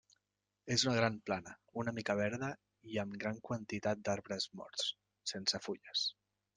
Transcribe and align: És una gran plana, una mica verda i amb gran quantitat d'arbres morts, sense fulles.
És 0.75 0.85
una 0.87 0.95
gran 0.99 1.19
plana, 1.27 1.53
una 1.83 1.93
mica 1.99 2.17
verda 2.21 2.51
i 2.95 2.99
amb 3.05 3.21
gran 3.27 3.45
quantitat 3.51 4.05
d'arbres 4.09 4.53
morts, 4.63 4.91
sense 5.35 5.67
fulles. 5.69 6.09